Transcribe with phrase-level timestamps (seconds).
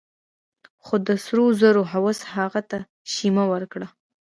[0.83, 2.79] خو د سرو زرو هوس هغه ته
[3.13, 3.87] شيمه ورکړه.